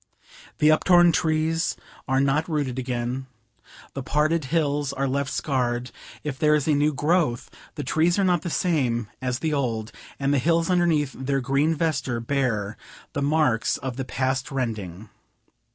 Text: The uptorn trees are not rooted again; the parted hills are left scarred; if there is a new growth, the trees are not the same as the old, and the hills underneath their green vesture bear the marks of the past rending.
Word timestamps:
The 0.57 0.69
uptorn 0.71 1.11
trees 1.13 1.75
are 2.07 2.19
not 2.19 2.49
rooted 2.49 2.79
again; 2.79 3.27
the 3.93 4.01
parted 4.01 4.45
hills 4.45 4.91
are 4.93 5.07
left 5.07 5.29
scarred; 5.31 5.91
if 6.23 6.39
there 6.39 6.55
is 6.55 6.67
a 6.67 6.73
new 6.73 6.91
growth, 6.91 7.51
the 7.75 7.83
trees 7.83 8.17
are 8.17 8.23
not 8.23 8.41
the 8.41 8.49
same 8.49 9.09
as 9.21 9.37
the 9.37 9.53
old, 9.53 9.91
and 10.19 10.33
the 10.33 10.39
hills 10.39 10.71
underneath 10.71 11.11
their 11.13 11.39
green 11.39 11.75
vesture 11.75 12.19
bear 12.19 12.77
the 13.13 13.21
marks 13.21 13.77
of 13.77 13.95
the 13.95 14.03
past 14.03 14.49
rending. 14.49 15.09